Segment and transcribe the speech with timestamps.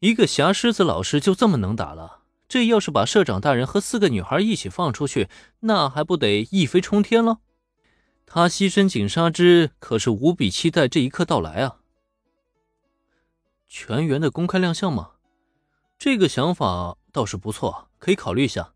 [0.00, 2.20] 一个霞狮子老师就这么能打了？
[2.48, 5.28] 这要是把社长大人和四个女孩一起放出去，
[5.60, 7.40] 那还不得一飞冲天了？
[8.24, 11.80] 他牺牲景纱之，可是无比期待这一刻到来啊！
[13.68, 15.12] 全员的公开亮相吗？
[15.98, 18.72] 这个想法倒是不错，可以考虑一下。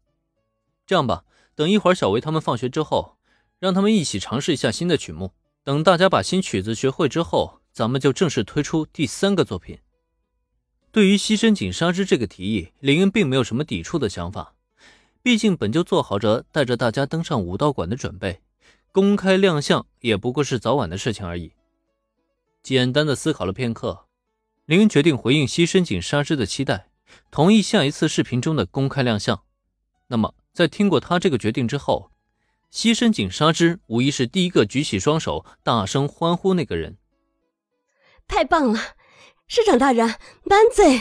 [0.86, 3.16] 这样吧，等一会儿小维他们放学之后，
[3.58, 5.32] 让他们一起尝试一下新的曲目。
[5.62, 9.78] 等大家把新曲子学会之后，咱们就正式推出第三个作品。
[10.94, 14.54] 对于牺牲井纱织这个提议，林恩并没有什么抵触的想法。
[15.24, 18.42] 毕竟本就做好着带着大家登上武道馆的准备，
[18.92, 21.54] 公开亮相也不过是早晚的事情而已。
[22.62, 24.04] 简单的思考了片刻，
[24.66, 26.86] 林恩决定回应牺牲井纱织的期待，
[27.32, 29.42] 同意下一次视频中的公开亮相。
[30.06, 32.12] 那么，在听过他这个决定之后，
[32.70, 36.98] 牺牲井纱织无疑是第一个举起双手大声欢呼那个人。
[38.28, 38.78] 太棒了，
[39.46, 40.06] 师长大人，
[40.44, 41.00] 万岁！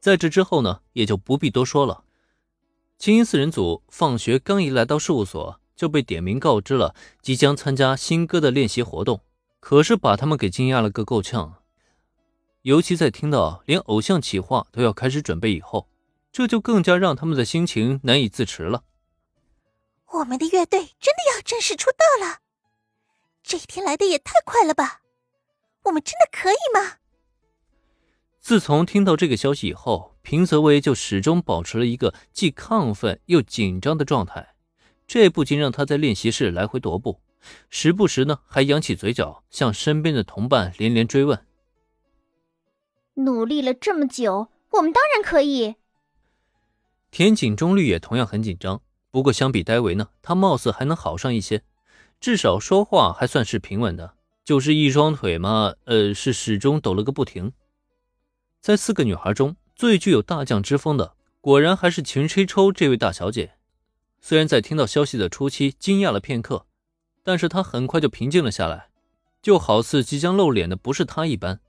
[0.00, 2.04] 在这之后呢，也就不必多说了。
[2.98, 9.20] 青音四人组放学刚一来到事务所，就被点名告知了即将参加新歌的练习活动，
[9.60, 11.62] 可是把他们给惊讶了个够呛。
[12.62, 15.88] 尤其在听到连偶像企划都要开始准备以后，
[16.32, 18.82] 这就更加让他们的心情难以自持了。
[20.12, 22.38] 我们的乐队真的要正式出道了，
[23.44, 25.02] 这一天来的也太快了吧！
[25.88, 26.96] 我们真的可以吗？
[28.40, 34.54] 自从听到这个消息以后，平泽唯就始终保持了一个既亢奋又紧张的状态，
[35.06, 37.20] 这不禁让他在练习室来回踱步，
[37.68, 41.44] 时不时呢还扬起嘴角，向身边的同伴连连追问
[43.14, 45.76] ：“努力了这么久，我们当然可以。”
[47.10, 48.82] 田井中律也同样很紧张。
[49.10, 51.62] 不过相比戴维呢，他貌似还能好上一些，
[52.20, 54.17] 至少说话还算是平稳的。
[54.48, 57.52] 就是一双腿嘛，呃，是始终抖了个不停。
[58.62, 63.58] 在四个女孩中最具有大将之风的，果然还是秦吹抽这位大小姐。
[64.22, 66.64] 虽然在听到消息的初期惊讶了片刻，
[67.22, 68.88] 但是她很快就平静了下来，
[69.42, 71.60] 就好似即将露脸的不是她一般。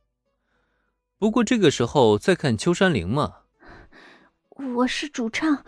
[1.17, 3.39] 不过这个时候再看秋山绫嘛，
[4.75, 5.65] 我是主唱。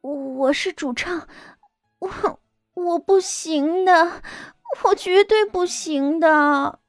[0.00, 1.26] 我是主唱，
[1.98, 2.40] 我
[2.74, 4.22] 我不行的，
[4.84, 6.80] 我绝对不行的。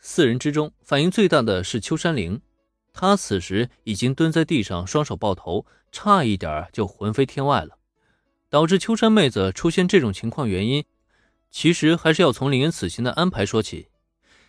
[0.00, 2.40] 四人之中反应最大的是秋山绫，
[2.92, 7.78] 他此时已经蹲在地上，双手抱头，差一点就魂飞天外了。
[8.50, 10.84] 导致秋山妹子出现这种情况原因，
[11.50, 13.88] 其实还是要从林恩此行的安排说起。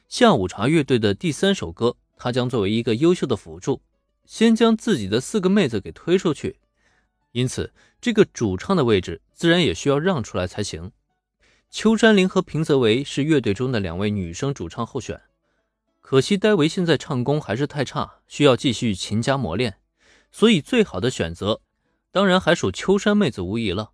[0.08, 3.82] 下午茶乐队的第三首歌，他将作为一个优秀的辅助，
[4.26, 6.60] 先将自己的四个妹子给推出去。
[7.34, 10.92] 因此，这个主唱的位置自然也需要让出来才行。
[11.72, 15.22] 秋山绫和平泽唯是乐队中的两位女生主唱候选，
[16.02, 19.78] 可惜戴维现在唱功还是太差，需要继续勤加磨练，
[20.32, 21.62] 所以最好的选择
[22.12, 23.92] 当然还属秋山妹子无疑了。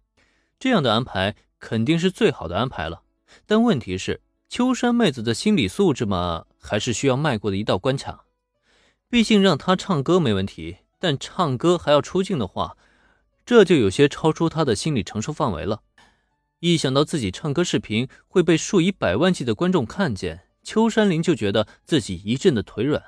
[0.58, 3.02] 这样的安排肯定是最好的安排了。
[3.46, 8.24] 但问题是，秋山妹子的心理素质嘛，还是需要迈过的一道关卡。
[9.10, 12.78] 毕竟让她唱歌没问题，但唱歌还要出镜的话。
[13.46, 15.82] 这就有些超出她的心理承受范围了。
[16.74, 23.04] 一想到自己唱歌视频会被数以百万计的观众看见，秋山林就觉得自己一阵的腿软，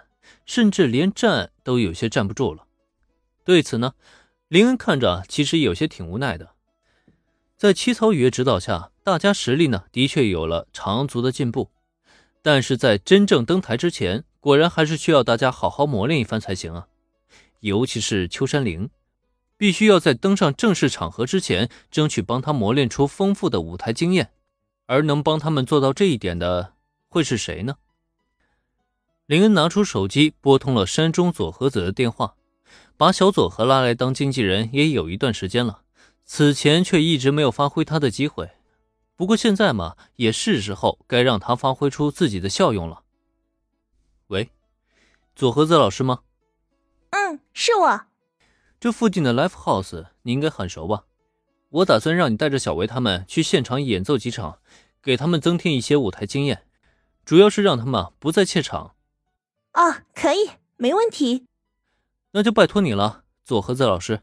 [0.45, 2.68] 甚至连站都有些站不住了。
[3.44, 3.95] 对此呢，
[4.47, 6.51] 林恩看着其实有些挺无奈的。
[7.56, 11.72] 在七草雨的指导下，大家实力呢的确有了长足的进步，
[12.44, 16.88] 但是在真正登台之前，果然还是需要大家好好磨练一番才行啊。
[17.62, 18.89] 尤其是秋山绫。
[19.57, 24.31] 必须要在登上正式场合之前，争取帮他磨练出丰富的舞台经验，
[24.85, 26.73] 而能帮他们做到这一点的，
[27.09, 27.78] 会是谁呢？
[29.25, 32.35] 林恩拿出手机拨通了山中佐和子的电话，
[32.95, 35.81] 把小佐和拉来当经纪人也有一段时间了，
[36.24, 38.51] 此前却一直没有发挥他的机会。
[39.18, 43.01] 不过现在嘛，也是时候该让他发挥出自己的效用了。
[44.28, 44.51] 喂，
[45.35, 46.19] 佐和子老师吗？
[47.09, 48.06] 嗯，是我。
[48.79, 51.06] 这附近的 Live House 你应该很熟吧？
[51.69, 54.59] 我打算让你带着小维他们去现场演奏几场，
[55.01, 56.63] 给他们增添一些舞台经验，
[57.25, 58.95] 主要是让他们不再怯场。
[59.74, 61.47] 哦，可以，没问题。
[62.31, 64.21] 那就拜托你了，佐和子老师。